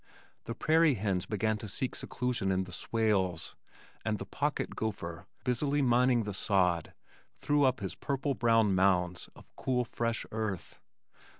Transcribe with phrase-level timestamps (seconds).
[0.45, 3.55] The prairie hens began to seek seclusion in the swales,
[4.03, 6.95] and the pocket gopher, busily mining the sod,
[7.37, 10.79] threw up his purple brown mounds of cool fresh earth.